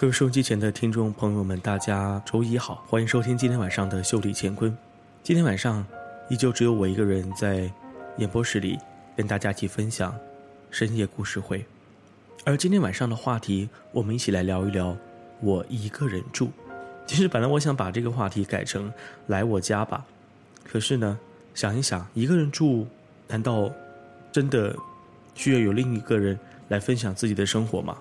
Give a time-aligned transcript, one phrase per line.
[0.00, 4.70] 各位收音机前的听众朋友们，大家周一好，欢迎收听今天晚上的《秀丽乾坤》。
[5.24, 5.84] 今天晚上
[6.28, 7.68] 依旧只有我一个人在
[8.18, 8.78] 演播室里
[9.16, 10.16] 跟大家一起分享
[10.70, 11.66] 深夜故事会。
[12.44, 14.96] 而今天晚上的话题，我们一起来聊一聊
[15.40, 16.52] 我一个人住。
[17.04, 18.92] 其实本来我想把这个话题改成
[19.26, 20.06] “来我家吧”，
[20.62, 21.18] 可是呢，
[21.54, 22.86] 想一想，一个人住，
[23.26, 23.68] 难道
[24.30, 24.76] 真的
[25.34, 26.38] 需要有另一个人
[26.68, 27.98] 来分享自己的生活吗？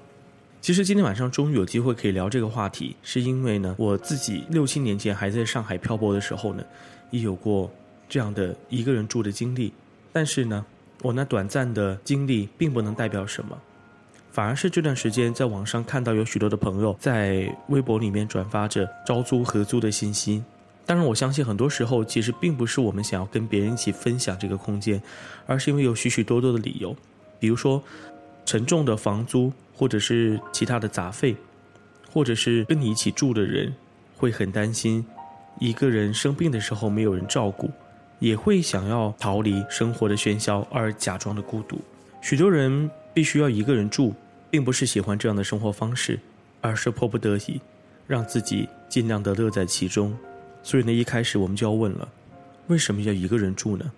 [0.68, 6.64] 其实今天晚上终于有机会可以聊这个话题，是因为呢，我自己六七年前还在上海漂泊的时候呢，
[7.10, 7.72] 也有过
[8.10, 9.72] 这样的一个人住的经历。
[10.12, 10.66] 但是呢，
[11.04, 13.58] 我那短暂的经历并不能代表什么，
[14.30, 20.44] 反而是这段时间在网上看到有许多的朋友在微博里面转发着招租合租的信息。
[20.86, 25.02] 当然，我相信很多时候其实并不是我们想要跟别人一起分享这个空间，
[25.46, 26.94] 而是因为有许许多多的理由，
[27.40, 27.82] 比如说
[28.46, 29.50] 沉重的房租。
[29.78, 31.36] 或者是其他的杂费，
[32.12, 33.72] 或者是跟你一起住的人
[34.18, 35.06] 会很担心，
[35.60, 37.70] 一个人生病的时候没有人照顾，
[38.18, 41.80] 也会想要逃离生活的喧嚣而假装的孤独。
[42.22, 44.16] 许多人必须要一个人住，
[44.50, 46.20] 并不是喜欢这样的生活方式，
[46.60, 47.62] 而是迫不得已，
[48.08, 50.18] 让自己尽量的乐在其中。
[50.64, 52.10] 所以呢，一开始我们就要问了：
[52.66, 53.92] 为什么要一个人住呢？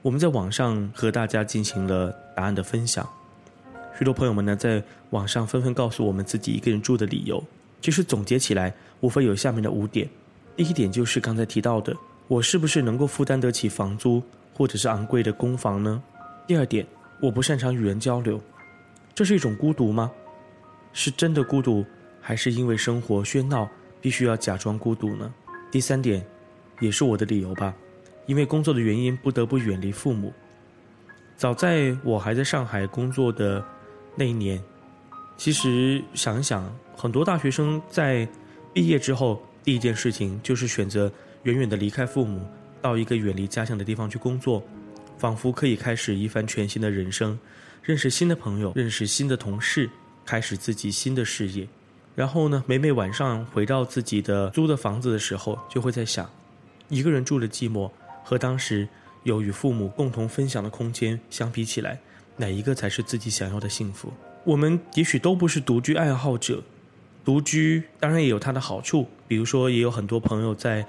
[0.00, 3.06] 我们在网上和大家进行了答案的分享。
[4.02, 7.40] 许多朋友们呢，在网上纷纷告诉我们自己一个人住的理由。
[7.80, 10.10] 其实总结起来，无非有下面的五点：
[10.56, 14.20] 第一点就是刚才提到的，我是不是能够负担得起房租，
[14.52, 16.02] 或者是昂贵的公房呢？
[16.48, 16.84] 第二点，
[17.20, 18.40] 我不擅长与人交流，
[19.14, 20.10] 这是一种孤独吗？
[20.92, 21.86] 是真的孤独，
[22.20, 23.70] 还是因为生活喧闹，
[24.00, 25.32] 必须要假装孤独呢？
[25.70, 26.26] 第三点，
[26.80, 27.72] 也是我的理由吧，
[28.26, 30.32] 因为工作的原因，不得不远离父母。
[31.36, 33.64] 早在我还在上海工作的。
[34.14, 34.62] 那一年，
[35.36, 38.28] 其实想一想，很多大学生在
[38.72, 41.10] 毕业之后，第一件事情就是选择
[41.44, 42.46] 远远的离开父母，
[42.80, 44.62] 到一个远离家乡的地方去工作，
[45.16, 47.38] 仿佛可以开始一番全新的人生，
[47.82, 49.88] 认识新的朋友，认识新的同事，
[50.26, 51.66] 开始自己新的事业。
[52.14, 56.28] 然后呢，每每晚上回到自己的租的房子的时候，就会在想，
[56.90, 57.90] 一个人住的寂寞
[58.22, 58.86] 和当时
[59.22, 61.98] 有与父母共同分享的空间相比起来。
[62.42, 64.12] 哪一个才是自己想要的幸福？
[64.42, 66.60] 我们也许都不是独居爱好者，
[67.24, 69.06] 独居当然也有它的好处。
[69.28, 70.84] 比如说，也有很多朋友在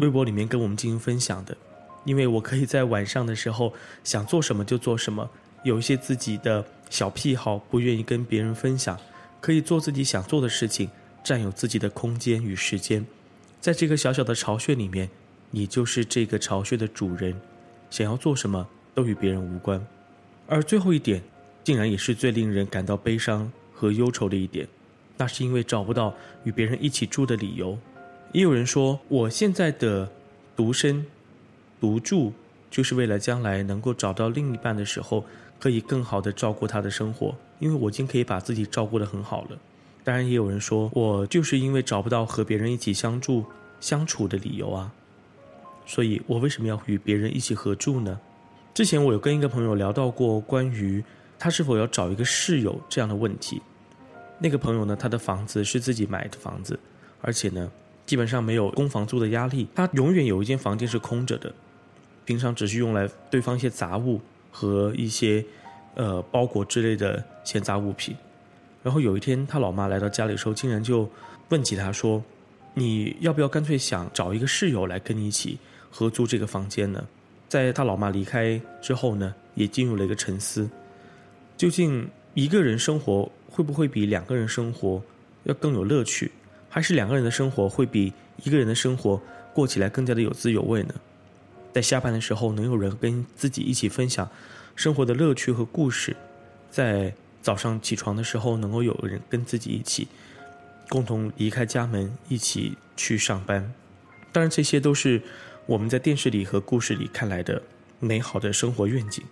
[0.00, 1.56] 微博里面跟我们进行分享的，
[2.04, 3.72] 因为我可以在晚上的时候
[4.04, 5.30] 想做什么就做什么，
[5.64, 9.00] 有一些自己的小癖好不愿意跟别人分享，
[9.40, 10.90] 可以做自己想做的事情，
[11.24, 13.06] 占有自己的空间与时间。
[13.62, 15.08] 在这个小小的巢穴里面，
[15.50, 17.34] 你就是这个巢穴的主人，
[17.88, 19.84] 想要做什么都与别人无关。
[20.48, 21.22] 而最后一点，
[21.62, 24.66] 竟然也是最令人感到悲伤和忧愁的一点，
[25.18, 26.14] 那是因为找不到
[26.44, 27.78] 与别人一起住的理由。
[28.32, 30.10] 也有人说，我现在的
[30.56, 31.04] 独身、
[31.78, 32.32] 独住，
[32.70, 35.24] 就是为了将来能够找到另一半的时候，
[35.60, 39.58] 可以更好的照顾他的生活，因为我已经可以把自己照顾得很好了。
[40.02, 43.44] 当然，也有人说我就是因为找不到和别人一起相住、
[43.80, 44.90] 相处的理由啊，
[45.84, 48.18] 所以我为什么要与别人一起合住呢？
[48.74, 51.02] 之前我有跟一个朋友聊到过关于
[51.38, 53.60] 他是否要找一个室友这样的问题。
[54.38, 56.78] 那个朋友呢，他的房子是自己买的房子，
[57.20, 57.70] 而且呢，
[58.06, 59.66] 基本上没有供房租的压力。
[59.74, 61.52] 他永远有一间房间是空着的，
[62.24, 64.20] 平常只是用来堆放一些杂物
[64.52, 65.44] 和一些
[65.96, 68.16] 呃包裹之类的闲杂物品。
[68.84, 71.10] 然后有一天，他老妈来到家里的时候，竟然就
[71.48, 72.22] 问起他说
[72.74, 75.58] ：“你要不要干脆想找一个室友来跟你一起
[75.90, 77.04] 合租这个房间呢？”
[77.48, 80.68] 在他老妈离开之后呢，也进入了一个沉思：
[81.56, 85.02] 究竟一个人生活会不会比两个人生活
[85.44, 86.30] 要更有乐趣，
[86.68, 88.12] 还是两个人的生活会比
[88.44, 89.18] 一个人的生活
[89.54, 90.94] 过起来更加的有滋有味呢？
[91.72, 94.28] 在下班的时候，能有人跟自己一起分享
[94.76, 96.12] 生活的乐趣和故事；
[96.70, 100.06] 在早上起床的时候，能够有人跟自己一起
[100.90, 103.72] 共同离开家门，一起去上班。
[104.32, 105.22] 当然，这些都是。
[105.68, 107.62] 我们在电视里和故事里看来的
[108.00, 109.22] 美好的生活愿景，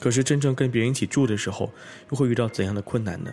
[0.00, 1.72] 可是真正跟别人一起住的时候，
[2.10, 3.32] 又会遇到怎样的困难呢？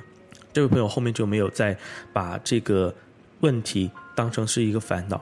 [0.53, 1.75] 这位朋友后面就没有再
[2.13, 2.93] 把这个
[3.39, 5.19] 问题当成是一个烦恼，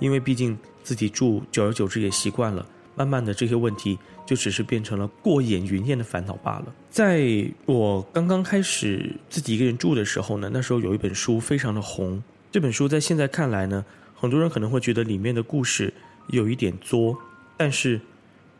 [0.00, 2.66] 因为毕竟自己住，久而久之也习惯了，
[2.96, 3.96] 慢慢的这些问题
[4.26, 6.74] 就只是变成了过眼云烟的烦恼罢了。
[6.90, 12.20] 在我刚刚开始自己一个人住的时候呢，那时候有一本书非常的红，
[12.50, 13.84] 这本书在现在看来呢，
[14.16, 15.94] 很多人可能会觉得里面的故事。
[16.28, 17.16] 有一点作，
[17.56, 18.00] 但是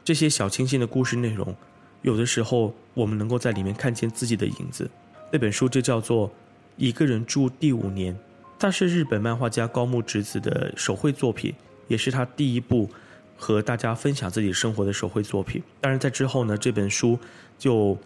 [0.04, 1.54] 这些小清新的故事内容，
[2.02, 4.90] 有的时候我们能够在里面看见自己的影子。
[5.32, 6.28] 那本书就叫做
[6.76, 8.14] 《一个人住第五年》，
[8.58, 11.52] 它是日本漫画家高木直子的手绘作品，
[11.88, 12.88] 也是他第一部
[13.36, 15.62] 和大家分享自己生活的手绘作品。
[15.80, 17.18] 当然，在之后呢，这本书
[17.58, 17.98] 就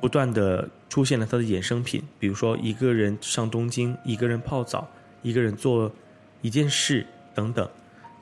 [0.00, 4.86] 不断的出现了他的衍生品，比如说一个人上东京，一个人泡澡，
[5.22, 5.90] 一个人做
[6.42, 7.66] 一件事等等，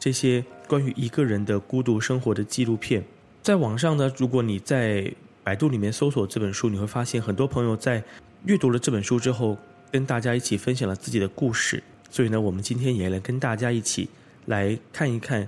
[0.02, 3.04] 这些关于一个人的孤独生活的纪录片。
[3.40, 5.08] 在网上呢，如果你在
[5.44, 8.02] 百度里面搜索这本书，你会发现很多朋友在
[8.44, 9.56] 阅读了这本书之后，
[9.92, 11.80] 跟大家一起分享了自己的故事。
[12.10, 14.08] 所以呢，我们今天也来跟大家一起
[14.46, 15.46] 来看一看，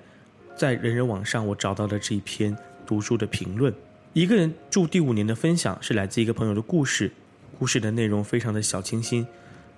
[0.57, 2.57] 在人人网上我找到的这一篇
[2.87, 3.75] 读书的评论。
[4.13, 7.11] 一个人住第五年的分享是来自一个朋友的故事，
[7.59, 9.27] 故事的内容非常的小清新，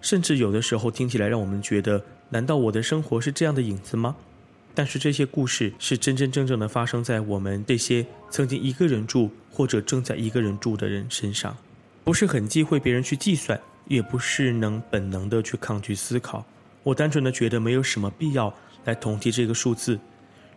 [0.03, 4.15] 甚至有的时候听起来让我们觉得，难道我的生活是这样的影子吗？
[4.77, 11.57] 但是这些故事是真真正正的发生在我们这些曾经一个人住或者正在一个人住的人身上，
[12.05, 13.59] 不是很忌讳别人去计算，
[13.89, 16.45] 也不是能本能的去抗拒思考。
[16.83, 19.99] 我单纯的觉得没有什么必要来统计这个数字。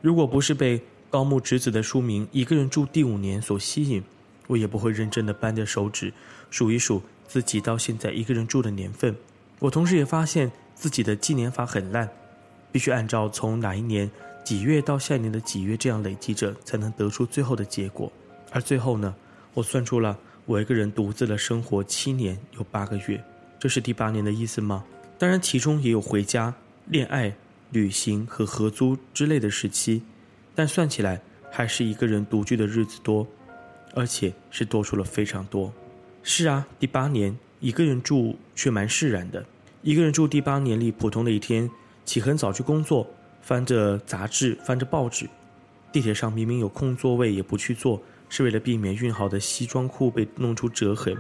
[0.02, 4.04] 如果不是被高木直子的书名《一个人住第五年》所吸引，
[4.48, 6.12] 我也不会认真的扳着手指
[6.52, 9.16] 数一数自己到现在一个人住的年份。
[9.60, 12.10] 我同时也发现自己的纪年法很烂。
[12.72, 14.10] 必须按照从哪一年
[14.44, 18.12] 几月到下一年的几月这样累积着，才能得出最后的结果。
[18.52, 19.14] 而最后呢，
[19.54, 23.24] 我算出了我一个人独自的生活七年有八个月，
[23.60, 24.84] 这是第八年的意思吗？
[25.18, 26.54] 当然，其中也有回家、
[26.88, 27.36] 恋爱、
[27.72, 30.02] 旅行和合租之类的时期，
[30.56, 31.22] 但算起来
[31.52, 33.28] 还是一个人独居的日子多，
[33.94, 35.72] 而且是多出了非常多。
[36.24, 39.46] 是啊，第八年一个人住却蛮释然的。
[39.82, 41.70] 一个人住第八年里普通的一天。
[42.10, 43.08] 起很早去工作，
[43.40, 45.30] 翻着杂志，翻着报纸。
[45.92, 51.16] 地铁上明明有空座位也不去坐，是为了避免熨好的西装裤被弄出折痕。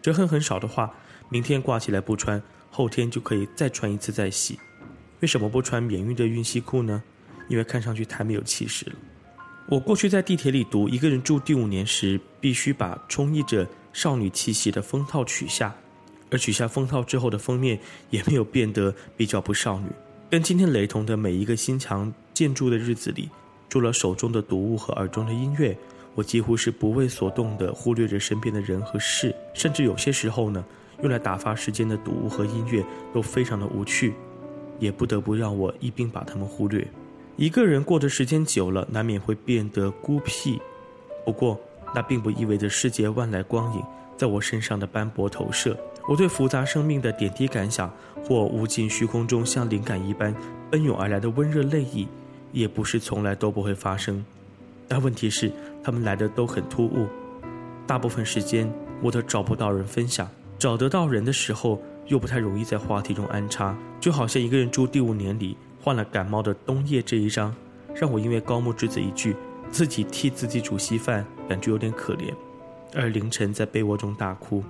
[0.00, 0.90] 折痕很少的话，
[1.28, 4.58] 明天挂起来不穿，后天就可以再穿一次再洗。
[5.20, 7.02] 为什么不穿免熨的熨西裤呢？
[7.50, 8.96] 因为看上去太没有气势了。
[9.68, 15.76] 我过去在地铁里读《一个人住第五年》时，必须把充溢着少女气息的封套取下，
[16.30, 17.78] 而取下封套之后的封面
[18.08, 19.90] 也没有变得比较不少女。
[20.28, 23.30] 跟今天雷同的每一个心墙建筑的日子里，
[23.68, 25.76] 除了手中的读物和耳中的音乐，
[26.16, 30.64] 我几乎是不为所动的，忽略着身边的人和事，甚至有些时候呢，
[31.00, 32.84] 用来打发时间的读物和音乐
[33.14, 34.14] 都非常的无趣，
[34.80, 36.84] 也不得不让我一并把它们忽略。
[37.36, 40.60] 一个人过的时间久了，难免会变得孤僻，
[41.24, 41.56] 不过
[41.94, 43.82] 那并不意味着世界万来光影
[44.16, 45.78] 在我身上的斑驳投射。
[46.08, 47.92] 我对复杂生命的点滴感想，
[48.24, 50.34] 或无尽虚空中像灵感一般
[50.70, 52.06] 奔涌而来的温热泪意，
[52.52, 54.24] 也不是从来都不会发生。
[54.86, 55.50] 但问题是，
[55.82, 57.08] 他们来的都很突兀，
[57.86, 58.72] 大部分时间
[59.02, 63.76] 我都找不到人分享，找得到人的时候，又不太容易在话题中安插。
[63.98, 67.52] 就好像一个人住第五年里患了感冒的冬夜这一章，
[67.94, 69.34] 让我因为高木之子一句
[69.72, 72.32] 自己替自己煮稀饭，感觉有点可怜，
[72.94, 74.62] 而凌晨在被窝中大哭。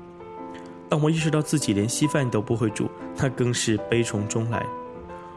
[0.88, 4.64] 当我意识到自己连稀饭都不会煮，那更是悲从中来。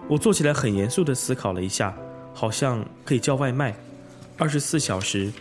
[0.08, 1.96] 我坐起来很严肃地思考了一下，
[2.34, 3.76] 好像可以叫外卖，
[4.38, 5.32] 二十四小时、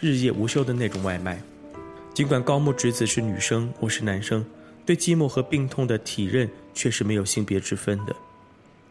[0.00, 1.40] 日夜无休的那种外卖。
[2.12, 4.44] 尽管高木直子是女生，我是男生，
[4.84, 8.14] 对寂寞和病痛的体认却是没有性别之分的。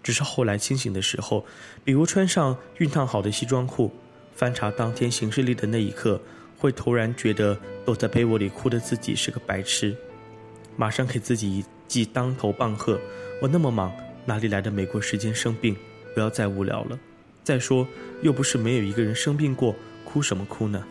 [0.01, 1.45] 只是后来清醒的时候，
[1.83, 3.91] 比如穿上熨烫好的西装裤，
[4.33, 6.21] 翻查当天行事历的那一刻，
[6.57, 9.95] 会突然觉得躲在被窝里哭的自己是个白痴。
[10.77, 12.97] 马上给自己一记当头棒喝！
[13.41, 13.91] 我那么忙，
[14.25, 15.75] 哪里来的美国时间生病？
[16.13, 16.97] 不要再无聊了。
[17.43, 17.87] 再说，
[18.21, 20.85] 又不是没有一个人生病过，哭什么哭呢？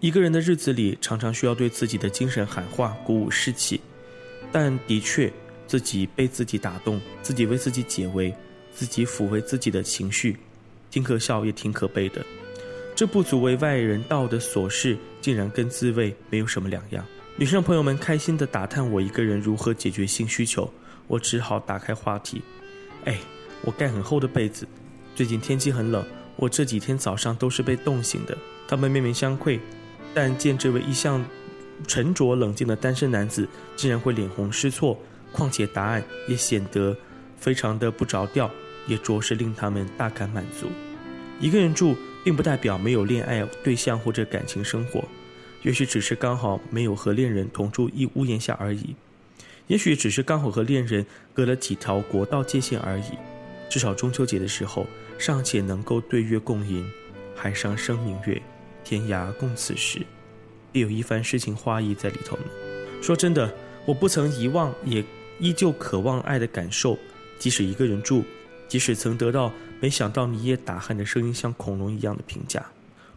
[0.00, 3.80] 一个人的日子里，常常需要对自己的精神喊话，鼓舞士气。
[4.52, 5.32] 但的确，
[5.66, 8.34] 自己被自己打动，自己为自己解围，
[8.72, 10.36] 自己抚慰自己的情绪，
[10.90, 12.24] 挺可笑也挺可悲的。
[12.94, 17.04] 这不足为外人道的琐事，竟然跟滋味没有什么两样。
[17.36, 20.72] 女生朋友们开心地打探我一个人如何解决性需求，
[21.08, 22.40] 我只好打开话题。
[23.06, 23.18] 哎，
[23.62, 24.68] 我盖很厚的被子，
[25.16, 28.38] 最近天气很冷，我这几天早上都是被冻醒的。
[28.68, 29.58] 他们面面相觑，
[30.14, 31.24] 但见这位一向
[31.88, 34.96] 沉着冷静的单身男子竟然会脸红失措，
[35.32, 36.96] 况且答案也显得
[37.36, 38.48] 非常的不着调，
[38.86, 40.68] 也着实令他们大感满足。
[41.40, 45.04] 一个人住，并不代表没有恋爱对象或者感情生活。
[45.64, 48.94] 也许只是刚好没有和恋人同住一屋檐下而已，
[49.66, 53.12] 也许只是刚好和恋人隔了几条国道界限而已。
[53.70, 54.86] 至少中秋节的时候，
[55.18, 56.86] 尚且能够对月共吟，
[57.34, 58.40] 海上生明月，
[58.84, 60.00] 天涯共此时，
[60.70, 62.44] 必有一番诗情画意在里头呢。
[63.00, 63.50] 说真的，
[63.86, 65.02] 我不曾遗忘，也
[65.40, 66.98] 依旧渴望爱的感受，
[67.38, 68.22] 即使一个人住，
[68.68, 72.62] 即使曾得到“没想到你也打鼾”的声音像恐龙一样的评价。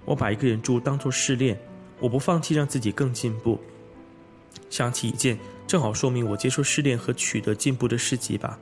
[0.06, 1.60] 我把一个人住当作试炼，
[2.00, 3.60] 我不放弃让自己更进步。
[4.70, 8.60] 想起一件正好说明我接受试炼和取得进步的事迹吧。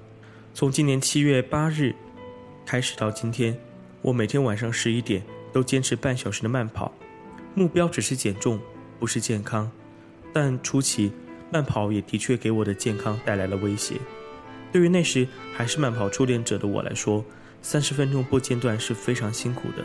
[0.53, 1.93] 从今年七月八日
[2.65, 3.57] 开始到今天，
[4.01, 6.93] 我每天晚上十一点都坚持半小时的慢跑，
[7.53, 8.59] 目标只是减重，
[8.99, 9.69] 不是健康。
[10.33, 11.11] 但初期
[11.51, 13.95] 慢跑也的确给我的健康带来了威胁。
[14.71, 17.23] 对于那时还是慢跑初练者的我来说，
[17.61, 19.83] 三十分钟不间断是非常辛苦的。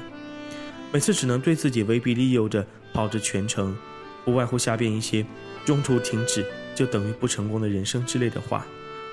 [0.93, 3.77] 每次只能对自己威逼利诱的跑着全程，
[4.25, 5.25] 不外乎瞎编一些
[5.65, 6.45] “中途停止
[6.75, 8.67] 就等于不成功的人生”之类的话。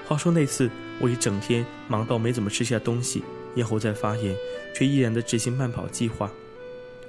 [0.08, 0.70] 话说那次
[1.00, 3.22] 我一整天忙到没怎么吃下东西，
[3.56, 4.36] 咽喉在发炎，
[4.74, 6.32] 却依然的执行慢跑计划。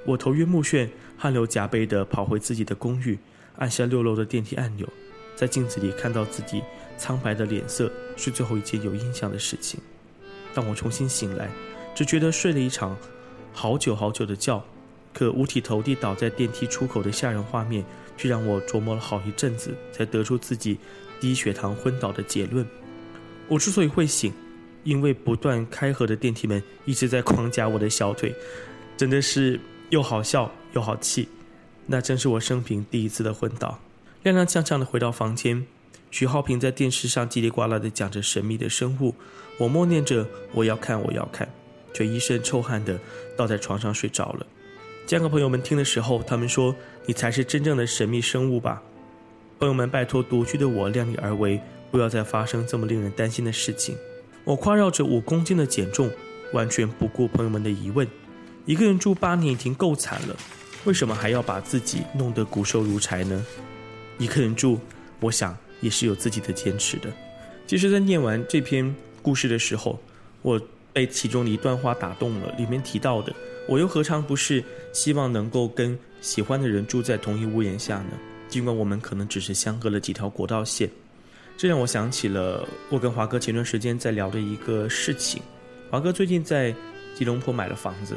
[0.05, 3.17] 我头晕目眩，汗流浃背的跑回自己的公寓，
[3.55, 4.87] 按下六楼的电梯按钮，
[5.35, 6.61] 在镜子里看到自己
[6.95, 9.79] 苍白的脸色，是最后一件有印象的事情。
[10.53, 11.49] 当我重新醒来，
[11.95, 12.95] 只觉得睡了一场。
[13.59, 14.63] 好久好久的觉，
[15.13, 17.83] 可五体投地倒在电梯出口的吓人画面，
[18.15, 20.77] 却让我琢磨了好一阵子，才得出自己
[21.19, 22.65] 低血糖昏倒的结论。
[23.49, 24.31] 我之所以会醒，
[24.85, 28.33] 因为不断开合的电梯门一直在狂夹我的小腿，
[28.95, 31.27] 真的是又好笑又好气。
[31.85, 33.77] 那真是我生平第一次的昏倒。
[34.23, 35.67] 踉踉跄跄的回到房间，
[36.11, 39.13] 徐浩平在电视上叽里呱啦的讲着神秘的生物，
[39.57, 41.45] 我默念着我要看我要看。
[41.91, 42.99] 却一身臭汗的
[43.39, 44.45] 倒在床上睡着了。
[45.07, 46.75] 讲给朋友们听的时候，他们说
[47.07, 48.83] ：“你才是真正的神秘生物吧？”
[49.57, 51.57] 朋友们，拜托独居的我量力而为，
[51.89, 53.95] 不要再发生这么令人担心的事情。
[54.43, 56.11] 我夸耀着五公斤的减重，
[56.51, 58.05] 完全不顾朋友们的疑问。
[58.65, 60.35] 一个人住八年已经够惨了，
[60.83, 63.45] 为什么还要把自己弄得骨瘦如柴呢？
[64.17, 64.77] 一个人住，
[65.21, 67.09] 我想也是有自己的坚持的。
[67.65, 69.97] 其实，在念完这篇故事的时候，
[70.41, 70.61] 我。
[70.93, 73.33] 被其中的一段话打动了，里面提到的，
[73.67, 78.11] 我又何尝不是希望能够跟喜欢的人住在同一屋檐下呢？
[78.47, 80.89] 尽管我们可能只是相隔了几条国道线，
[81.55, 85.41] 这让我想起了我跟华哥前段时间在聊的一个事情。
[85.91, 86.73] 华哥最近在
[87.15, 88.15] 吉隆坡买了房子，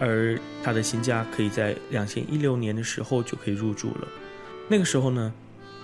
[0.00, 4.08] 而他的新家可以在两千一六年的时候就可以入住了。
[4.68, 5.32] 那个时候呢，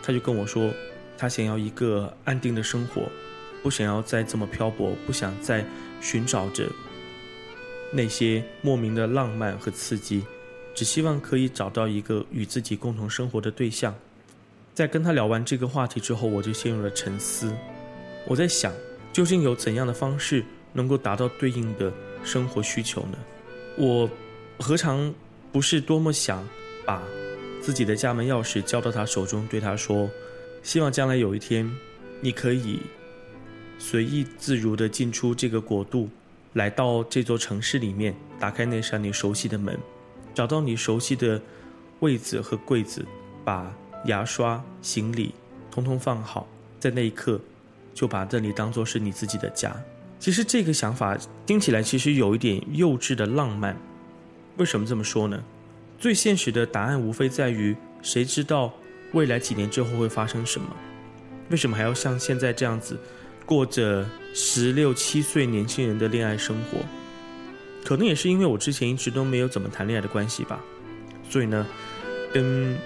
[0.03, 0.73] 他就跟我说，
[1.19, 3.03] 他想要一个安定的生活。
[3.63, 5.65] 不想要再这么漂泊，不想再
[6.05, 6.69] 寻找着
[7.91, 10.23] 那些莫名的浪漫和刺激，
[10.75, 13.95] 只希望可以找到一个与自己共同生活的对象。
[14.75, 17.51] 在跟他聊完这个话题之后，我就陷入了沉思。
[18.27, 18.71] 我在想，
[19.15, 20.45] 究竟有怎样的方式
[20.75, 21.91] 能够达到对应的
[22.23, 23.19] 生活需求呢？
[23.79, 24.11] 我
[24.59, 25.15] 何尝
[25.53, 26.47] 不是多么想
[26.85, 27.03] 把
[27.63, 30.11] 自己的家门钥匙交到他手中，对他说
[30.63, 31.71] ：“希望将来有一天，
[32.21, 32.79] 你可以。”
[33.79, 36.09] 随意自如地进出这个国度，
[36.55, 39.79] 来到这座城市里面，打开那扇你熟悉的门，
[40.35, 41.41] 找到你熟悉的
[42.01, 43.05] 位子和柜子，
[43.45, 43.75] 把
[44.07, 45.35] 牙刷、行李
[45.71, 46.47] 通通放好，
[46.79, 47.41] 在那一刻，
[47.93, 49.75] 就把这里当做是你自己的家。
[50.19, 53.77] 其实这个想法听起来其实有一点幼稚的浪漫。
[54.57, 55.43] 为什么这么说呢？
[55.99, 58.73] 最现实的答案无非在于，谁知道
[59.13, 60.69] 未来几年之后会发生什么？
[61.51, 62.99] 为什么还要像现在这样子？
[63.47, 66.79] 过着十六七岁年轻人的恋爱生活，
[67.85, 70.63] 可能也是因为我之前一直都没有怎么谈恋爱的关系吧。
[71.29, 71.67] 所以呢，
[72.33, 72.77] 跟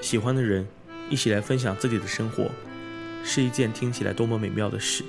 [0.00, 0.66] 喜欢的人
[1.08, 2.50] 一起来分享自己的生活，
[3.22, 5.04] 是一件听起来多么美妙的事。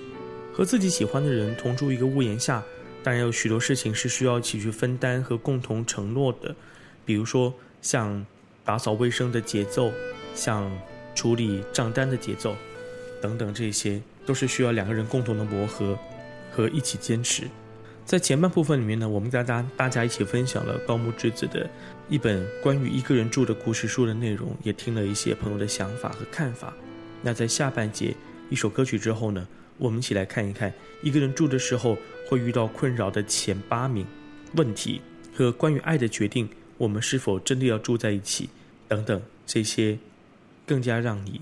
[0.53, 2.63] 和自己喜欢的人同住一个屋檐下，
[3.01, 6.53] 当然有许多事情是需要一起去分担和共同承诺的，
[7.05, 8.25] 比如说像
[8.63, 9.91] 打扫卫生的节奏，
[10.35, 10.69] 像
[11.15, 12.55] 处理账单的节奏，
[13.21, 14.01] 等等这些。
[14.29, 15.97] 都是需要两个人共同的磨合
[16.51, 17.45] 和一起坚持。
[18.05, 21.67] 在前半部分里面呢，我们大家大家一起分享了高木直子的
[22.09, 26.71] 一本关于一个人住的故事书的内容，也听了一些朋友的想法和看法。
[27.23, 28.15] 那在下半节
[28.51, 29.47] 一首歌曲之后呢，
[29.79, 30.71] 我们一起来看一看
[31.01, 34.05] 一个人住的时候会遇到困扰的前八名
[34.53, 35.01] 问题
[35.35, 38.47] 和关于爱的决定，我们是否真的要住在一起
[38.87, 39.97] 等等这些
[40.67, 41.41] 更加让你。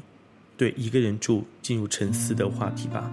[0.57, 3.09] 对一个人住进入沉思的话题吧。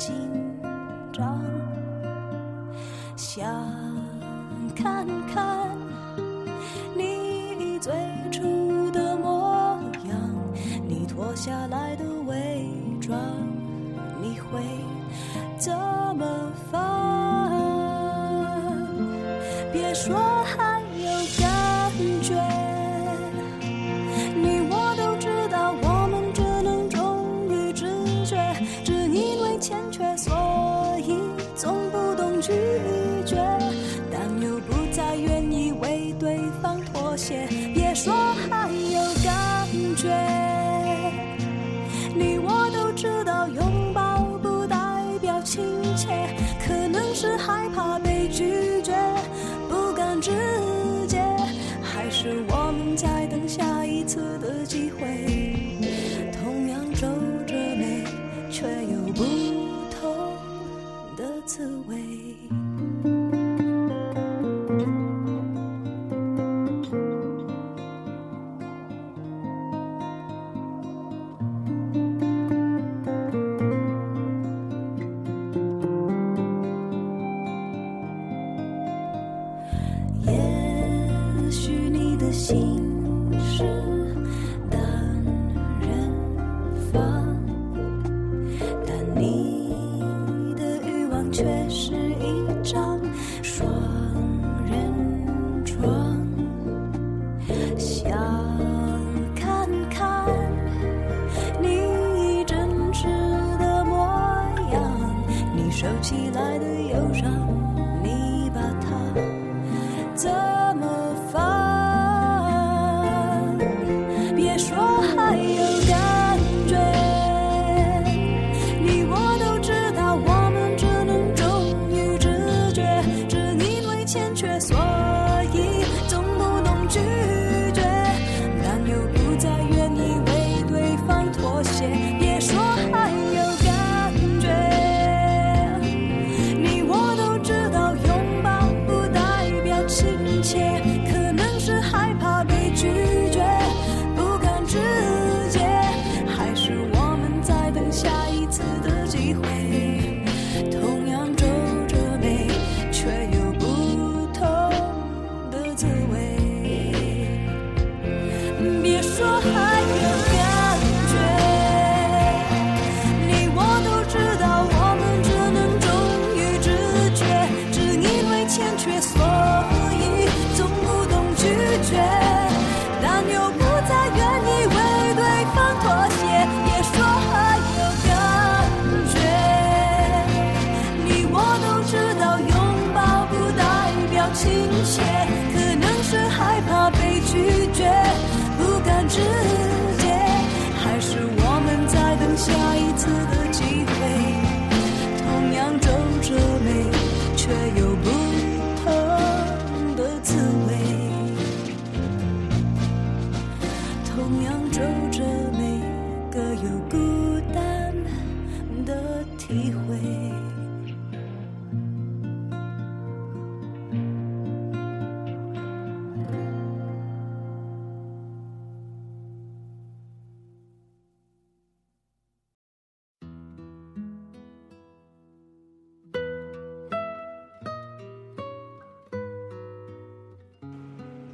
[0.00, 0.16] 紧
[1.12, 1.44] 张。
[3.16, 3.46] 想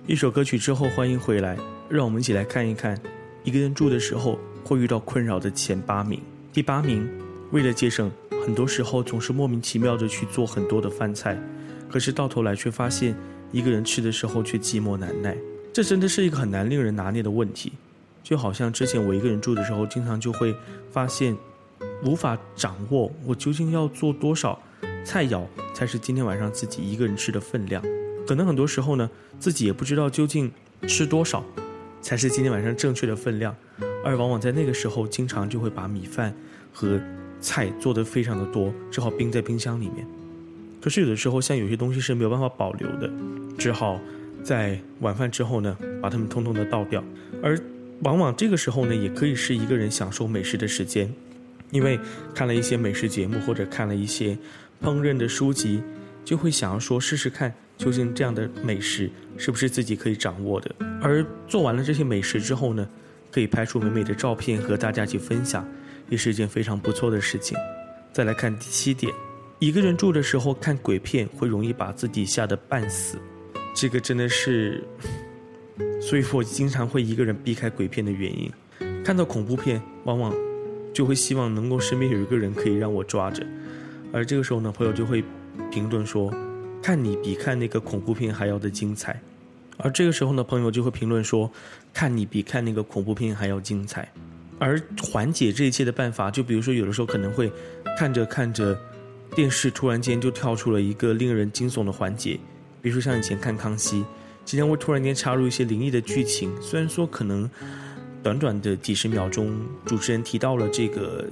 [0.09, 2.97] 一首歌曲之后，欢迎回来，让我们一起来看一看，
[3.43, 6.23] 一个人住的时候会遇到困扰的前八名。
[6.53, 7.09] 第八名，
[7.51, 8.09] 为了节省，
[8.45, 11.37] 很多时候总是莫名其妙的去做很多的饭菜，
[11.91, 13.17] 可是到头来却发现
[13.51, 15.37] 一个人吃的时候却寂寞难耐。
[15.73, 17.73] 这真的是一个很难令人拿捏的问题。
[18.23, 20.55] 就好像之前我一个人住的时候，经常就会
[20.89, 21.37] 发现，
[22.05, 24.57] 无法掌握我究竟要做多少
[25.05, 25.43] 菜肴
[25.75, 27.83] 才是今天晚上自己一个人吃的分量。
[28.27, 29.09] 可能很多时候呢，
[29.39, 30.51] 自己也不知道究竟
[30.89, 31.45] 吃多少
[32.03, 33.55] 才是今天晚上正确的分量，
[34.05, 36.35] 而往往在那个时候，经常就会把米饭
[36.73, 37.01] 和
[37.41, 40.07] 菜做得非常的多，只好冰在冰箱里面。
[40.81, 43.11] 可是有的时候，像有些东西是没有办法保留的，
[43.57, 44.01] 只好
[44.43, 47.03] 在晚饭之后呢，把它们通通的倒掉。
[47.43, 47.59] 而
[48.03, 51.13] 往往这个时候呢，也可以是一个人享受美食的时间，
[51.71, 51.99] 因为
[52.35, 54.37] 看了一些美食节目或者看了一些
[54.83, 55.83] 烹饪的书籍，
[56.25, 60.75] 就会想要说试试看，究竟这样的美食是不是自己可以掌握的。
[61.01, 62.89] 而做完了这些美食之后呢，
[63.31, 65.67] 可以拍出美美的照片和大家去分享，
[66.09, 67.57] 也是一件非常不错的事情。
[68.13, 69.13] 再来看第七点，
[69.59, 73.19] 一个人住的时候看鬼片会容易把自己吓得半死，
[73.75, 74.83] 这个真的是。
[76.01, 78.51] 所以我经常会一个人避开鬼片的原因，
[79.03, 80.33] 看到恐怖片，往往
[80.95, 83.45] 就会希望能够身边有一个人可以让我抓着，
[84.13, 85.25] 而这个时候呢，朋友就会
[85.71, 86.33] 评论说，
[86.87, 89.21] 看你比看那个恐怖片还要的精彩，
[89.77, 91.51] 而这个时候呢，朋友就会评论说，
[91.93, 94.09] 看你比看那个恐怖片还要精彩，
[94.61, 97.53] 而缓解这一切的办法，就比如说有的时候可能会
[97.99, 98.79] 看着看着
[99.35, 102.39] 电视，突然间就跳出了一个令人惊悚的环节，
[102.81, 104.05] 比如说像以前看康熙。
[104.45, 107.51] 今天会突然间插入一些灵异的剧情，虽然说可能
[108.23, 111.29] 短短的几十秒钟，主持人提到了这个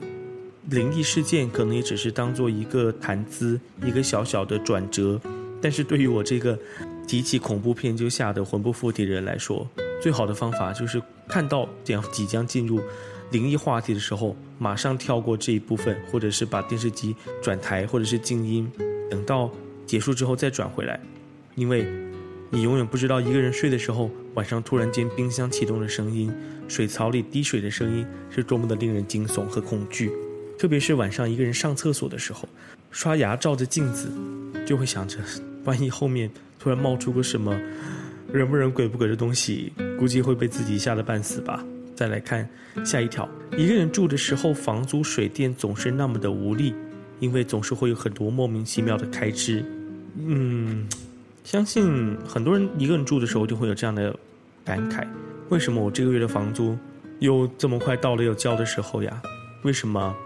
[0.68, 5.20] 灵异事件，可能也只是当做一个谈资，一个小小的转折。
[5.64, 6.58] 但是对于我这个
[7.08, 9.66] 提起恐怖片就吓得魂不附体的人来说，
[9.98, 12.78] 最好的方法就是看到这样即将进入
[13.30, 18.70] 灵异话题的时候，马上跳过这一部分，或者是把电视机转台，或者是静音，
[19.10, 19.50] 等到
[19.86, 21.00] 结束之后再转回来，
[21.54, 21.86] 因为。
[22.50, 26.32] 你永远不知道一个人睡的时候，晚上突然间冰箱启动的声音，
[26.68, 30.12] 水槽里滴水的声音，是多么的令人惊悚和恐惧。
[30.56, 32.48] 特别是晚上一个人上厕所的时候，
[32.92, 34.08] 刷牙照着镜子，
[34.64, 35.18] 就会想着，
[35.64, 37.58] 万一后面突然冒出个什么
[38.32, 41.64] 人不人鬼不鬼的东西，估计会被自己吓得半死吧。
[41.94, 42.48] 再来看
[42.84, 46.74] 下一条，一个人住的时候，房租水电总是那么的无力，
[47.20, 49.64] 因为总是会有很多莫名其妙的开支。
[50.16, 50.86] 嗯。
[51.44, 54.18] 相信很多人一个人住的时候就会有这样的
[54.64, 55.06] 感慨：
[55.50, 56.74] 为什么我这个月的房租
[57.18, 59.20] 又这么快到了要交的时候呀？
[59.62, 60.16] 为什么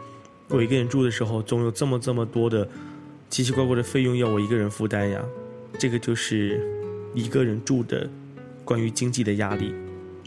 [0.49, 2.69] 我一个人住的时候总有这么这么多的
[3.31, 5.23] 奇奇怪怪的费用要我一个人负担呀？
[5.79, 6.61] 这个就是
[7.15, 8.09] 一个人住的
[8.65, 9.73] 关于经济的压力。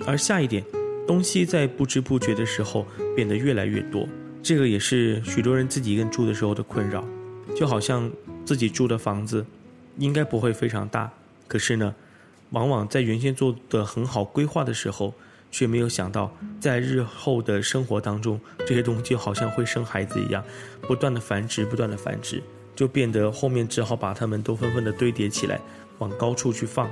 [0.05, 0.63] 而下一点，
[1.07, 2.85] 东西在不知不觉的时候
[3.15, 4.07] 变得越来越多，
[4.41, 7.03] 这个也是许多人自己一个人住的时候的困扰，
[7.55, 8.09] 就好像
[8.45, 9.45] 自己住的房子。
[9.97, 11.11] 应该不会非常大，
[11.49, 11.93] 可是呢，
[12.51, 15.13] 往往在原先做的很好规划的时候，
[15.51, 20.41] 却没有想到，在日后的生活当中，这些东西就好像会生孩子一样，
[20.83, 22.41] 不断的繁殖，不断的繁殖，
[22.81, 25.61] 就变得后面只好把它们都纷纷的堆叠起来，
[25.99, 26.89] 往高处去放。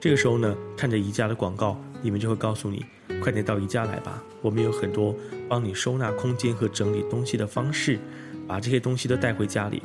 [0.00, 2.82] 这个时候呢，看着宜家的广告，你们就会告诉你，
[3.22, 5.14] 快点到宜家来吧，我们有很多
[5.46, 7.98] 帮你收纳空间和整理东西的方式，
[8.46, 9.82] 把这些东西都带回家里。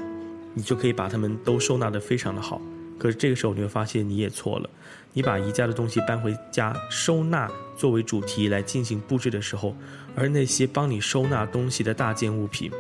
[0.54, 2.62] 你就可以把它们都收纳得非常的好，
[2.98, 4.70] 可是这个时候你会发现你也错了，
[5.12, 9.76] 你把宜家的东西搬回家收纳作为主题来进行布置的时候，
[10.16, 12.72] 而那些帮你收纳东西的大件物品，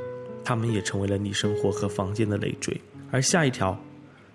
[0.43, 2.79] 他们也成为了你生活和房间的累赘。
[3.11, 3.79] 而下一条，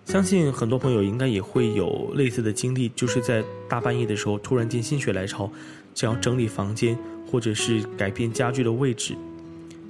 [0.04, 5.50] 相信很多朋友应该也会有类似的经历，就是在大半夜的时候突然间心血来潮，
[5.94, 9.14] 想要整理房间或者是改变家具的位置，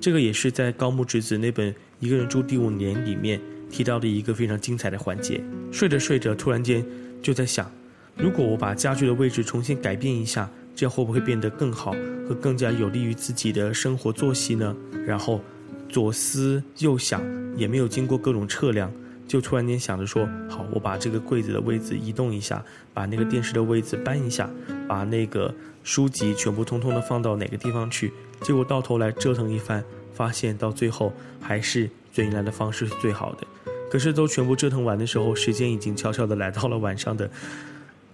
[0.01, 1.75] 这个也是在高木直子那本。
[2.01, 6.85] 一个人住第五年里面提到的一个非常精彩的环节，睡着睡着，突然间
[7.21, 7.69] 就在想，
[8.17, 11.91] 如果我把家具的位置重新改变一下，这样会不会变得更好
[12.29, 14.77] 和更加有利于自己的生活作息呢？
[15.05, 15.41] 然后
[15.89, 17.23] 左思右想，
[17.57, 18.93] 也没有经过各种测量，
[19.27, 24.49] 就突然间想着说，好，我把这个柜子的位置移动一下，把那个电视的位置搬一下，
[24.87, 28.13] 把那个书籍全部通通的放到哪个地方去？
[28.43, 29.83] 结果到头来折腾一番。
[30.15, 33.47] 发现到最后还是最原来的方式是最好的，
[33.89, 37.31] 可是都全部折腾完的时候，时间已经悄悄的来到了晚上的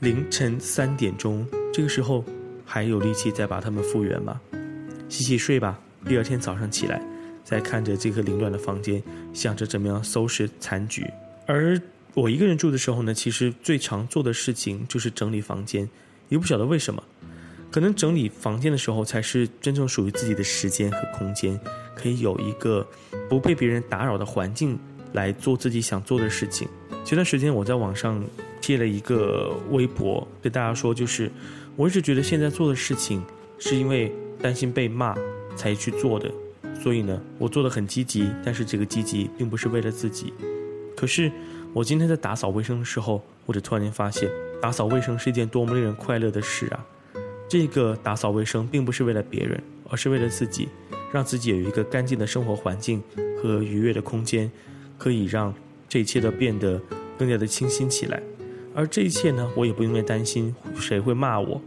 [0.00, 1.46] 凌晨三点钟。
[1.72, 2.22] 这个时候
[2.66, 4.38] 还有力气再把它们复原吗？
[5.08, 5.80] 洗洗睡吧。
[6.04, 7.02] 第二天早上起来，
[7.44, 9.02] 在看着这个凌乱的房间，
[9.32, 11.06] 想着怎么样收拾残局。
[11.46, 11.80] 而
[12.14, 15.88] 我一个人住的时候呢，其实最常做的事情就是整理房间，
[16.30, 17.02] 也不晓得为什么，
[17.70, 21.60] 可能整理房间的时候才是真正属于自己的时间和空间。
[21.94, 22.84] 可以有一个
[23.28, 24.76] 不被别人打扰的环境
[25.12, 26.66] 来做自己想做的事情。
[27.04, 28.22] 前段时间我在网上
[28.60, 31.30] 贴了一个微博，跟大家说，就是
[31.76, 33.22] 我一直觉得现在做的事情
[33.58, 35.14] 是因为担心被骂
[35.56, 36.28] 才去做的，
[36.84, 40.34] 所以呢，我做的很积极，但是这个积极并不是为了自己。
[40.94, 41.32] 可是
[41.72, 46.84] 我今天在打扫卫生的时候，我就突然间发现，打扫卫生是一件多么令人快乐的事啊！
[47.48, 50.68] 这个打扫卫生并不是为了别人，而是为了自己。
[51.10, 53.02] 让自己有一个干净的生活环境
[53.40, 54.52] 和愉悦的空间，
[54.98, 55.54] 可以让
[55.88, 56.78] 这一切都变得
[57.16, 58.22] 更加的清新起来。
[58.74, 61.58] 而这一切呢，我也不用担心谁会骂我，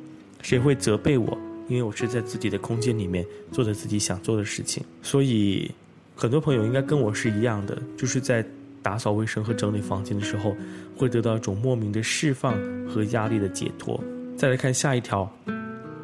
[0.44, 1.36] 谁会责备我，
[1.68, 4.84] 因为我是在自己的空间里面做着自己想做的事情。
[5.02, 5.70] 所以，
[6.16, 8.46] 很多朋友应该跟我是一样的，就是在
[8.82, 10.56] 打扫卫生和整理房间的时候，
[10.96, 12.54] 会得到一种莫名的释放
[12.88, 14.02] 和压力的解脱。
[14.36, 15.30] 再来看下一条，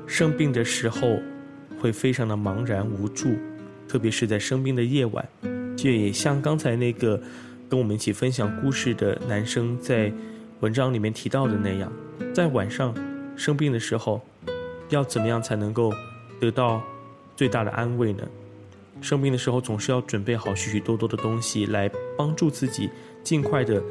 [0.05, 1.19] 生病的时候
[1.79, 3.35] 会非常的茫然无助，
[3.87, 5.25] 特别是在生病的夜晚，
[5.77, 7.21] 就也像刚才那个
[7.69, 10.11] 跟我们一起分享故事的男生在
[10.59, 11.91] 文章里面提到的那样，
[12.33, 12.93] 在晚上
[13.35, 14.21] 生病的时候，
[14.93, 15.91] 要怎么样才能够
[16.39, 16.81] 得到
[17.35, 18.23] 最大的安慰呢？
[19.01, 22.89] 生病的时候总是要准备好许许多多的东西来帮助自己
[23.23, 23.83] 尽快的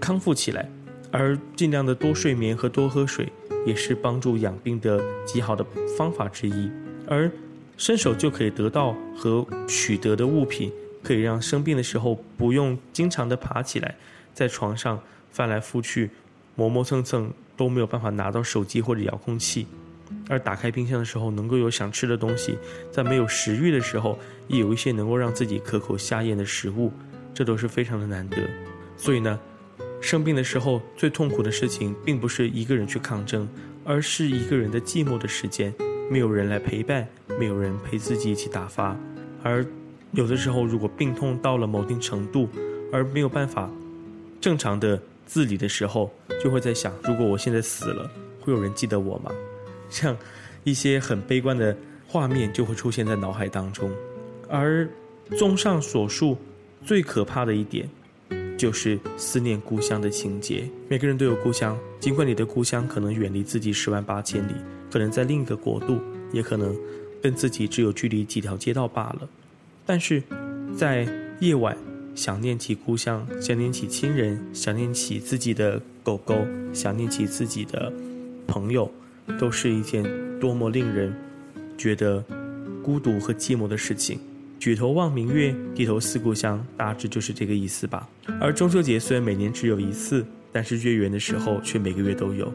[0.00, 0.68] 康复起来，
[1.10, 3.32] 而尽量的多睡眠和多喝水。
[3.66, 5.62] 也是帮助养病的极好的
[5.94, 6.70] 方法之一，
[7.06, 7.30] 而
[7.76, 13.94] 伸手就可以得到和取得的物品，可以让生病的时候不用经常的爬起来，
[14.32, 14.98] 在床上
[15.30, 16.08] 翻来覆去，
[16.54, 19.66] 磨磨蹭蹭都没有办法拿到手机或者遥控器，
[20.28, 22.56] 而打开冰箱的时候能够有想吃的东西，
[22.90, 24.18] 在没有食欲的时候，
[24.48, 26.92] 也有一些能够让自己可口下咽的食物，
[27.34, 28.36] 这都是非常的难得，
[28.96, 29.38] 所以呢。
[30.02, 33.46] 生病的时候，最痛苦的事情并不是一个人去抗争，
[33.84, 35.74] 而是一个人的寂寞的时间，
[36.10, 37.06] 没有人来陪伴，
[37.38, 38.96] 没有人陪自己一起打发。
[39.42, 39.62] 而
[40.12, 42.48] 有的时候，如果病痛到了某定程度，
[42.90, 43.70] 而没有办法
[44.40, 46.10] 正常的自理的时候，
[46.42, 49.30] 就会在想：如果我现在死了，会有人记得我吗？
[49.90, 50.16] 这样
[50.64, 51.76] 一些很悲观的
[52.06, 53.90] 画面就会出现在脑海当中。
[54.48, 54.88] 而
[55.38, 56.38] 综上所述，
[56.84, 57.88] 最可怕的一点。
[58.56, 60.68] 就是思念故乡的情节。
[60.86, 64.52] 每个人都有故乡，尽管你的故乡可能远离自己十万八千里，
[64.92, 65.98] 可能在另一个国度，
[66.30, 66.76] 也可能
[67.22, 69.26] 跟自己只有距离几条街道罢了。
[69.86, 70.22] 但是，
[70.76, 71.08] 在
[71.40, 71.74] 夜晚
[72.14, 76.36] 想念起故乡，想念起亲人，想念起自己的狗狗，
[76.74, 77.90] 想念起自己的
[78.46, 78.92] 朋友，
[79.38, 80.04] 都是一件
[80.38, 81.14] 多么令人
[81.76, 82.24] 觉得
[82.82, 84.18] 孤独和寂寞的事情。
[84.58, 88.08] 举头望明月，低头思故乡，大致就是这个意思吧。
[88.40, 92.52] 而中秋节虽然每年只有一次，但是月圆的时候却每个月都有，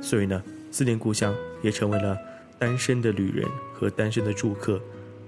[0.00, 2.16] 所以呢，思念故乡也成为了
[2.58, 4.80] 单身的旅人和单身的住客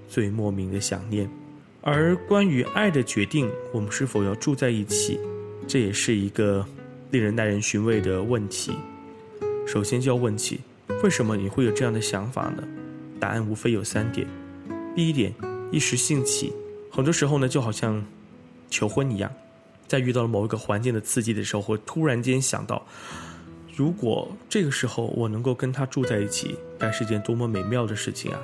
[0.07, 1.29] 最莫名的想念。
[1.81, 5.19] 而关于爱的决定，我们是否要住在一起，
[5.67, 6.65] 这也是一个
[7.11, 8.71] 令人耐人寻味的问题。
[9.67, 10.61] 首先就要问起，
[11.03, 12.63] 为什么你会有这样的想法呢？
[13.19, 14.25] 答案无非有三点。
[14.95, 15.33] 第一点。
[15.69, 16.53] 一时兴起，
[16.91, 18.05] 很多时候呢，就好像
[18.69, 19.31] 求婚一样，
[19.87, 22.85] 在遇到了某一个环境的刺激的时候，会突然间想到，
[23.75, 28.39] 如果这个时候我能够跟他住在一起，该是件多么美妙的事情啊！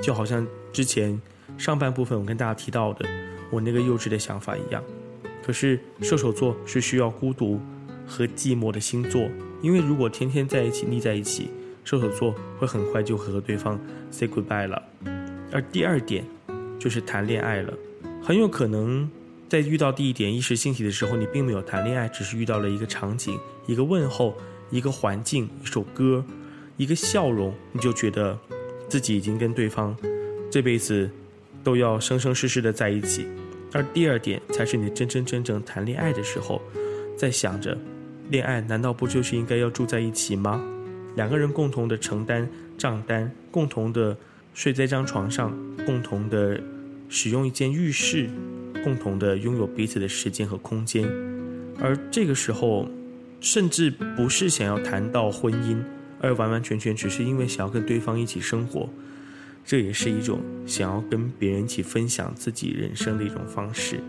[0.00, 1.20] 就好像之前
[1.58, 3.04] 上半部分我跟大家提到的，
[3.50, 4.80] 我那个幼稚的想法一样。
[5.44, 7.60] 可是射手座是需要孤独
[8.06, 9.28] 和寂寞的星座，
[9.60, 11.50] 因为如果天天在一起腻在一起，
[11.84, 13.78] 射手座会很快就和对方
[14.10, 14.82] say goodbye 了。
[15.52, 16.24] 而第二点。
[16.80, 17.74] 就是谈恋爱了，
[18.22, 19.06] 很有可能
[19.50, 24.34] 在遇到第一点一时兴起的时候，你并没有谈恋爱，只是遇到了一个场景、一个问候、
[24.70, 26.24] 一个环境、一首歌、
[26.78, 28.38] 一个笑容，你就觉得
[28.88, 29.94] 自己已经跟对方
[30.50, 31.10] 这辈子
[31.62, 33.26] 都要生生世世的在一起。
[33.74, 36.62] 而第二点才是你真真正正谈恋爱的时候，
[37.14, 37.76] 在想着，
[38.30, 40.64] 恋爱难道不就是应该要住在一起吗？
[41.16, 44.16] 两个人共同的承担账单，共同的。
[44.52, 46.60] 睡在一张床上，共同的
[47.08, 48.28] 使用一间浴室，
[48.82, 51.08] 共同的拥有彼此的时间和空间，
[51.80, 52.88] 而这个时候，
[53.40, 55.80] 甚至不是想要谈到婚姻，
[56.20, 58.90] 而完完全全只是因为想要跟对方一起生活，
[59.64, 64.00] 这也是一种想要跟别人一起分享自己人生的一种方式，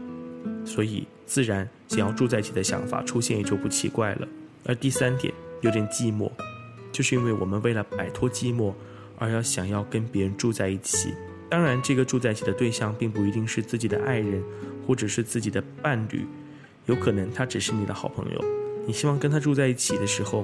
[0.66, 4.28] 所以自然想要住在一起的想法出现也就不奇怪了。
[4.66, 6.30] 而第三点，有点寂寞，
[6.92, 8.74] 就是因为我们为了摆脱寂寞。
[9.18, 11.14] 而要想要跟别人住在一起，
[11.48, 14.44] 当然，这个住在一起的对象并不一定是自己的爱人，
[14.88, 16.26] 或者是自己的伴侣，
[16.88, 18.44] 有可能他只是你的好朋友。
[18.88, 20.44] 你希望跟他住在一起的时候，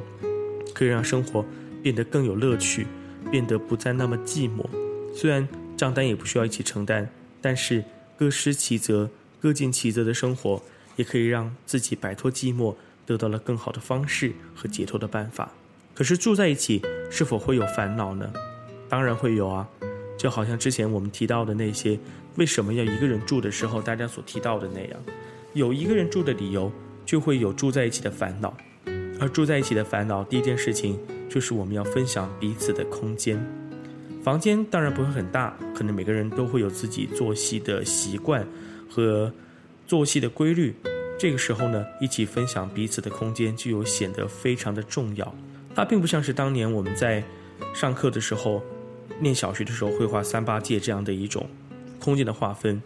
[0.76, 1.44] 可以让生活
[1.82, 2.86] 变得更有乐趣，
[3.32, 4.64] 变得不再那么寂寞。
[5.12, 7.10] 虽然账单也不需要一起承担，
[7.42, 7.84] 但是
[8.16, 9.10] 各施其责、
[9.42, 10.62] 各尽其责的生活，
[10.98, 12.76] 也可以让自己摆脱寂寞，
[13.08, 15.52] 得到了更好的方式和解脱的办法。
[15.98, 16.80] 可是住在一起
[17.10, 18.32] 是否会有烦恼呢？
[18.88, 19.68] 当然会有啊，
[20.16, 21.98] 就好像之前我们提到的那些
[22.36, 25.00] 为什么要一个人住的时候，大家所提到的那样，
[25.54, 26.72] 有一个人住的理由，
[27.04, 28.56] 就会有住在一起的烦恼。
[29.20, 33.44] 而住在一起的烦恼，第一件事情就是我们要分享彼此的空间。
[34.22, 38.48] 房间当然不会很大，可能每个人都会有自己作息的习惯
[38.88, 39.34] 和
[39.88, 40.76] 作息的规律，
[41.18, 45.34] 这个时候呢，一起分享彼此的空间就有显得非常的重要。
[45.78, 47.24] 它并不像是当年我们在
[47.72, 48.63] 上课的时候，
[49.20, 51.48] 念小学的时候会画三八界这样的一种
[52.00, 52.82] 空间的划分，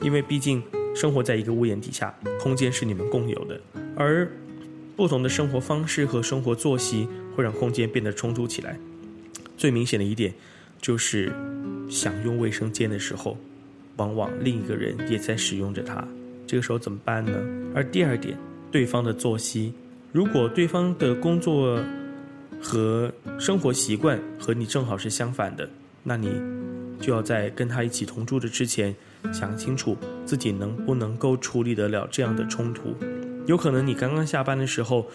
[0.00, 0.60] 因为毕竟
[0.96, 3.60] 生活在一个屋檐底下，空间是你们共有的，
[3.94, 4.28] 而
[4.96, 8.76] 不同的生活方式和生活作息会让空间变得冲突起来。
[9.56, 10.34] 最明显的一点
[10.82, 11.32] 就是
[11.88, 13.38] 享用卫生间的时候，
[13.96, 16.04] 往往另一个人也在使用着它。
[16.48, 17.38] 这个时候怎么办呢？
[17.76, 18.36] 而第二点，
[18.72, 19.72] 对方的作息，
[20.10, 21.80] 如果对方的工作
[22.60, 25.68] 和生活习惯和你正好是相反的，
[26.02, 26.40] 那你
[27.00, 28.94] 就要在跟他一起同住的之前，
[29.32, 32.94] 想清楚自己能不能够处理得了这样的冲突。
[33.46, 35.06] 有可能你刚刚下班的时候，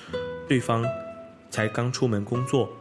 [0.48, 0.84] 对方
[1.50, 2.72] 才刚出门工作，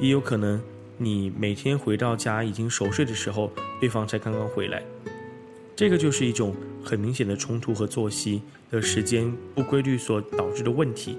[0.00, 0.60] 也有可能
[0.98, 4.82] 你每天回到家已经熟睡的时候，对方才刚刚回来。
[5.76, 11.18] 这个就是一种很明显的冲突和作息的时间不规律所导致的问题，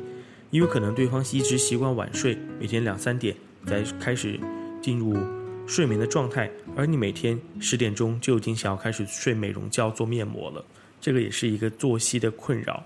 [0.52, 4.40] 也有可能对方一直习惯晚睡，每天两三点才开始
[4.82, 5.18] 进入
[5.66, 10.64] 睡眠的状态，而你每天十点钟就已经想要开始睡美容觉、做面膜了，
[11.02, 12.84] 这个也是一个作息的困扰。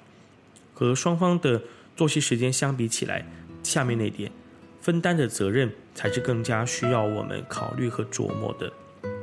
[0.73, 1.61] 和双方的
[1.95, 3.23] 作息时间相比起来，
[3.61, 4.31] 下面那点
[4.79, 8.73] 分担的责任才是更加需要我们考虑和琢磨的。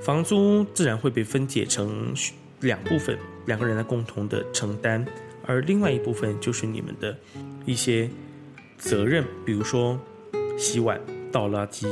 [0.01, 2.15] 房租自然会被分解成
[2.61, 5.05] 两部分，两个人来共同的承担，
[5.45, 7.17] 而另外一部分就是你们的
[7.67, 8.09] 一些
[8.79, 9.99] 责任，比如说
[10.57, 11.01] 洗碗、
[11.33, 11.87] 倒垃圾，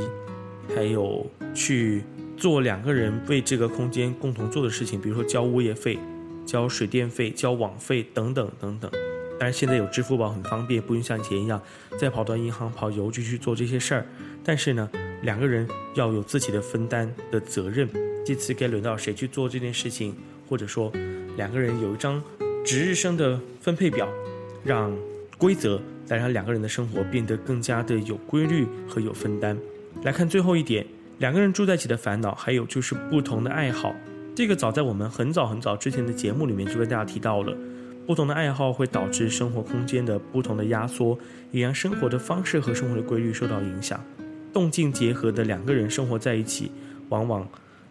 [0.73, 2.01] 还有去
[2.37, 5.99] 做两个人为这个空间共同做的事情，比如说交物业费、
[6.45, 8.89] 交水电费、交网费等等等等。
[9.39, 11.61] 当然，现在有支付宝很方便，不用像以前一样
[11.99, 14.05] 再跑到银行跑邮局去做这些事儿。
[14.43, 14.89] 但是呢，
[15.21, 17.87] 两个人要有自己的分担的责任。
[18.25, 20.15] 这次该轮到谁去做这件事情，
[20.49, 20.91] 或者说
[21.35, 22.21] 两个人有一张
[22.65, 24.09] 值日生的分配表，
[24.63, 24.91] 让
[25.37, 29.57] 规则来让两个人的生活变得更加的有规律和有分担。
[30.03, 30.85] 来看最后一点，
[31.19, 33.95] 两个人住在一起的烦恼，还有就是不同的爱好。
[34.35, 37.55] 这个早在我们很早很早之前的节目里面就跟大家提到了。
[38.05, 41.17] 不同的爱好会导致生活空间的不同的压缩，
[41.51, 43.99] 也让生活的方式和生活的规律受到影响。
[44.53, 46.71] 动静结合的两个人生活在一起，
[47.09, 47.45] 往往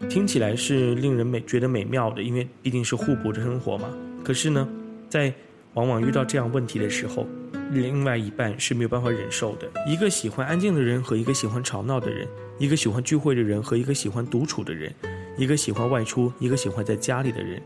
[0.09, 3.89] 听起来是令人美觉得美妙的，因为毕竟是互补的生活嘛。
[4.23, 4.67] 可是呢，
[5.07, 5.31] 在
[5.77, 7.27] 往往遇到这样问题的时候，
[7.71, 9.69] 另外一半是没有办法忍受的。
[9.85, 14.91] 一个喜欢安静的人和一个喜欢吵闹的人，一个喜欢聚会的人和一个喜欢独处的人，
[15.37, 17.61] 一个喜欢外出，一个喜欢在家里的人。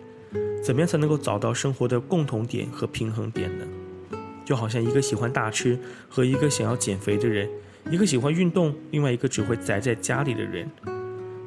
[0.61, 3.65] 怎么样才能够找到生活的共同点和平衡点呢？
[4.43, 7.47] 就好像一个喜欢大吃和一个想要减肥的人，
[7.89, 10.69] 一个喜欢运动，另外一个只会宅在家里的人，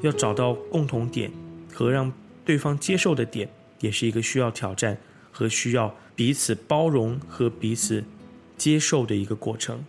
[0.00, 1.30] 要找到共同点
[1.74, 2.10] 和让
[2.42, 3.46] 对方接受的点，
[3.80, 4.96] 也是一个需要挑战
[5.30, 8.04] 和需要彼此包容和彼此
[8.56, 9.84] 接受的一个过程。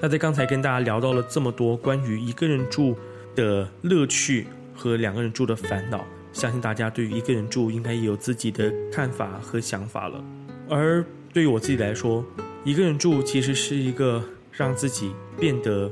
[0.00, 2.96] 那在刚才跟大家聊到了这么多关于一个人住
[3.34, 6.04] 的乐趣和两个人住的烦恼。
[6.32, 10.22] 相信大家对于一个人住应该也有自己的看法和想法了。
[10.68, 12.24] 而对于我自己来说，
[12.64, 15.90] 一个人住其实是一个让自己变得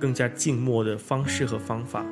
[0.00, 2.04] 更加静默的方式和方法。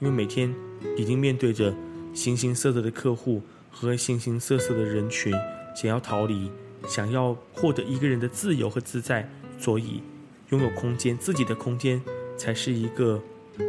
[0.00, 0.52] 因为每天
[0.96, 1.72] 已经面对着
[2.12, 5.32] 形形色色的客户和形形色色的人群，
[5.76, 6.50] 想要逃离，
[6.88, 10.02] 想要获得一个人的自由和自在，所以
[10.50, 12.00] 拥有空间，自己的空间
[12.36, 13.20] 才是一个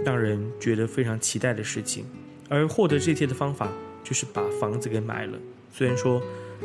[0.04, 2.06] 让人觉得非常期待的事情。
[2.50, 3.72] 而获得这些的方法
[4.04, 5.38] 就是把房子给买了。
[5.72, 6.22] 虽然说，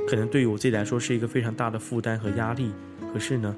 [0.09, 2.71] 可能对于我自己来说是一个非常大的负担和压力，
[3.13, 3.57] 可是呢，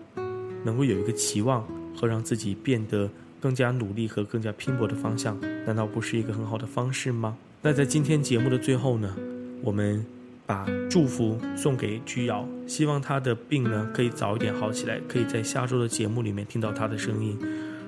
[0.65, 3.11] 能够有一个期望和让自己变得
[3.41, 7.37] 更加努力和更加拼搏的方向，难道不是一个很好的方式吗？
[7.63, 9.17] 那在今天节目的最后呢，
[9.63, 10.05] 我们
[10.49, 17.39] 把祝福送给居瑶，希望他的病呢可以早一点好起来，可以在下周的节目里面听到他的声音。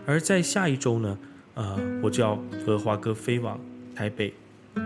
[0.06, 1.18] 而在下一周呢，
[1.54, 3.58] 呃，我就要和华哥飞往。
[3.92, 4.32] 台北，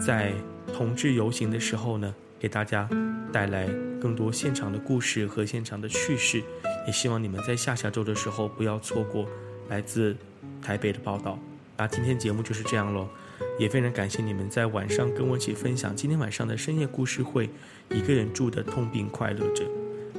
[0.01, 0.33] 在
[0.73, 2.89] 同志游行的时候呢，给大家
[3.33, 3.69] 带来
[4.01, 6.43] 更多现场的故事和现场的趣事，
[6.87, 9.27] 也希望你们在下下周的时候不要错过
[9.69, 10.17] 来自
[10.63, 11.39] 台北的报道。
[11.77, 13.09] 那今天节目就是这样喽，
[13.59, 17.49] 也非常感谢你们在晚上跟我一起分享今天晚上的深夜故事会，
[17.91, 19.65] 一个人住的痛并快乐着，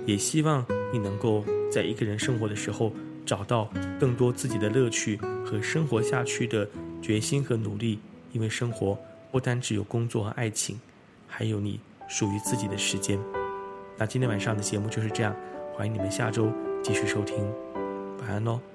[0.05, 2.93] 也希望你能够在一个人生活的时候
[3.25, 3.69] 找到
[3.99, 6.67] 更多自己的乐趣和生活下去的
[7.01, 7.99] 决心和努力。
[8.31, 8.99] 因为生活
[9.31, 10.77] 不单只有工作和爱情，
[11.25, 13.17] 还有你属于自己的时间。
[13.97, 15.33] 那今天晚上的节目就是这样，
[15.73, 16.51] 欢迎你们下周
[16.83, 17.37] 继续收听，
[18.19, 18.74] 晚安喽。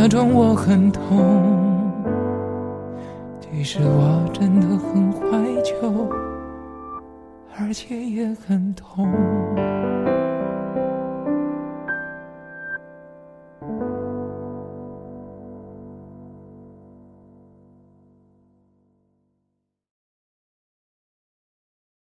[0.00, 1.49] 假装我很痛。